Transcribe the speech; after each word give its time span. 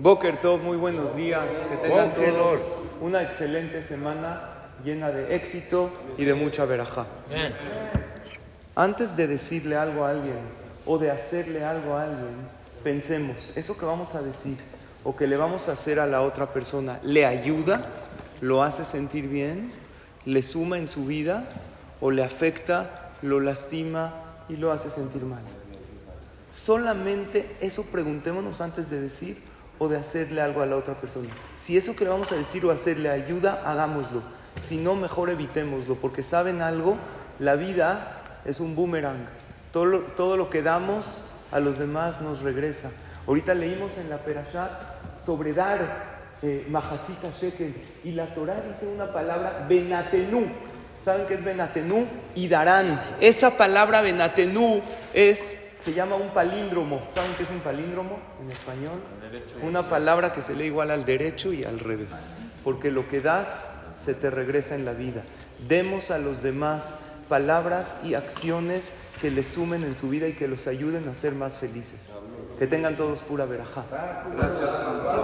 Boker 0.00 0.40
Tov, 0.40 0.62
muy 0.62 0.78
buenos 0.78 1.14
días. 1.14 1.52
Que 1.68 1.76
tengan 1.76 2.14
todos 2.14 2.58
una 3.02 3.22
excelente 3.22 3.84
semana 3.84 4.40
llena 4.82 5.10
de 5.10 5.36
éxito 5.36 5.90
y 6.16 6.24
de 6.24 6.32
mucha 6.32 6.64
verajá. 6.64 7.04
Antes 8.74 9.14
de 9.14 9.26
decirle 9.26 9.76
algo 9.76 10.06
a 10.06 10.12
alguien 10.12 10.38
o 10.86 10.96
de 10.96 11.10
hacerle 11.10 11.66
algo 11.66 11.96
a 11.96 12.04
alguien, 12.04 12.34
pensemos, 12.82 13.36
¿eso 13.54 13.76
que 13.76 13.84
vamos 13.84 14.14
a 14.14 14.22
decir 14.22 14.56
o 15.04 15.14
que 15.14 15.26
le 15.26 15.36
vamos 15.36 15.68
a 15.68 15.72
hacer 15.72 16.00
a 16.00 16.06
la 16.06 16.22
otra 16.22 16.46
persona 16.46 16.98
le 17.02 17.26
ayuda? 17.26 17.84
¿Lo 18.40 18.62
hace 18.62 18.84
sentir 18.84 19.28
bien? 19.28 19.70
¿Le 20.24 20.42
suma 20.42 20.78
en 20.78 20.88
su 20.88 21.04
vida? 21.04 21.44
¿O 22.00 22.10
le 22.10 22.24
afecta, 22.24 23.10
lo 23.20 23.38
lastima 23.38 24.14
y 24.48 24.56
lo 24.56 24.72
hace 24.72 24.88
sentir 24.88 25.24
mal? 25.24 25.42
Solamente 26.50 27.54
eso 27.60 27.84
preguntémonos 27.84 28.62
antes 28.62 28.88
de 28.88 28.98
decir 28.98 29.50
o 29.80 29.88
de 29.88 29.96
hacerle 29.96 30.42
algo 30.42 30.60
a 30.62 30.66
la 30.66 30.76
otra 30.76 30.94
persona. 30.94 31.30
Si 31.58 31.76
eso 31.76 31.96
que 31.96 32.04
le 32.04 32.10
vamos 32.10 32.30
a 32.30 32.36
decir 32.36 32.64
o 32.64 32.70
hacerle 32.70 33.08
ayuda, 33.08 33.62
hagámoslo. 33.64 34.22
Si 34.62 34.76
no, 34.76 34.94
mejor 34.94 35.30
evitémoslo, 35.30 35.96
porque 35.96 36.22
saben 36.22 36.60
algo, 36.60 36.96
la 37.38 37.56
vida 37.56 38.40
es 38.44 38.60
un 38.60 38.76
boomerang. 38.76 39.26
Todo 39.72 39.86
lo, 39.86 39.98
todo 40.00 40.36
lo 40.36 40.50
que 40.50 40.62
damos 40.62 41.06
a 41.50 41.60
los 41.60 41.78
demás 41.78 42.20
nos 42.20 42.42
regresa. 42.42 42.90
Ahorita 43.26 43.54
leímos 43.54 43.96
en 43.96 44.10
la 44.10 44.18
Perashat 44.18 44.70
sobre 45.24 45.54
dar 45.54 46.10
eh, 46.42 46.66
Shekel 47.40 47.74
y 48.04 48.12
la 48.12 48.26
Torah 48.34 48.60
dice 48.68 48.86
una 48.86 49.12
palabra 49.12 49.66
Benatenú. 49.68 50.46
¿Saben 51.04 51.26
qué 51.26 51.34
es 51.34 51.44
Benatenú? 51.44 52.06
Y 52.34 52.48
darán. 52.48 53.00
Esa 53.20 53.56
palabra 53.56 54.02
Benatenú 54.02 54.82
es 55.14 55.59
se 55.82 55.94
llama 55.94 56.16
un 56.16 56.30
palíndromo. 56.30 57.00
¿Saben 57.14 57.34
qué 57.36 57.44
es 57.44 57.50
un 57.50 57.60
palíndromo 57.60 58.18
en 58.42 58.50
español? 58.50 59.00
Una 59.62 59.88
palabra 59.88 60.32
que 60.32 60.42
se 60.42 60.54
lee 60.54 60.66
igual 60.66 60.90
al 60.90 61.04
derecho 61.04 61.52
y 61.52 61.64
al 61.64 61.78
revés. 61.78 62.12
Porque 62.62 62.90
lo 62.90 63.08
que 63.08 63.20
das 63.20 63.66
se 63.96 64.14
te 64.14 64.30
regresa 64.30 64.74
en 64.74 64.84
la 64.84 64.92
vida. 64.92 65.22
Demos 65.68 66.10
a 66.10 66.18
los 66.18 66.42
demás 66.42 66.94
palabras 67.28 67.94
y 68.04 68.14
acciones 68.14 68.90
que 69.20 69.30
les 69.30 69.48
sumen 69.48 69.84
en 69.84 69.96
su 69.96 70.08
vida 70.08 70.26
y 70.28 70.32
que 70.32 70.48
los 70.48 70.66
ayuden 70.66 71.08
a 71.08 71.14
ser 71.14 71.34
más 71.34 71.58
felices. 71.58 72.18
Que 72.58 72.66
tengan 72.66 72.96
todos 72.96 73.20
pura 73.20 73.44
verajá. 73.44 73.84
Gracias. 74.36 74.70